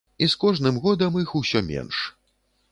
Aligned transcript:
І 0.25 0.29
з 0.33 0.37
кожным 0.43 0.79
годам 0.85 1.21
іх 1.25 1.37
усё 1.43 1.63
менш. 1.71 2.03